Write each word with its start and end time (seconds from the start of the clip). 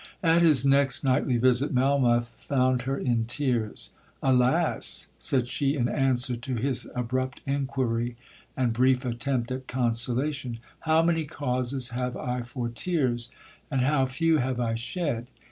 'At 0.23 0.41
his 0.41 0.65
next 0.65 1.03
nightly 1.03 1.37
visit, 1.37 1.71
Melmoth 1.75 2.29
found 2.39 2.81
her 2.89 2.97
in 2.97 3.25
tears. 3.25 3.91
'Alas!' 4.23 5.09
said 5.19 5.47
she 5.47 5.75
in 5.75 5.87
answer 5.87 6.35
to 6.35 6.55
his 6.55 6.87
abrupt 6.95 7.39
inquiry, 7.45 8.15
and 8.57 8.73
brief 8.73 9.05
attempt 9.05 9.51
at 9.51 9.67
consolation, 9.67 10.57
'How 10.79 11.03
many 11.03 11.25
causes 11.25 11.89
have 11.89 12.17
I 12.17 12.41
for 12.41 12.67
tears—and 12.67 13.81
how 13.81 14.07
few 14.07 14.37
have 14.37 14.59
I 14.59 14.73
shed? 14.73 15.27